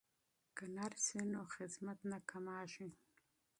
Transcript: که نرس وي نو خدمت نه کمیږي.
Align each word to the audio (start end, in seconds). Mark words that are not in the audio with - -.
که 0.55 0.65
نرس 0.75 1.05
وي 1.13 1.23
نو 1.33 1.41
خدمت 1.55 1.99
نه 2.11 2.17
کمیږي. 2.29 2.89